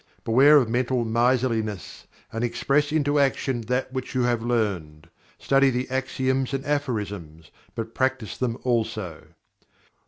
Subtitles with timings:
[0.23, 5.11] Beware of Mental Miserliness, and express into Action that which you have learned.
[5.37, 9.27] Study the Axioms and Aphorisms, but practice them also.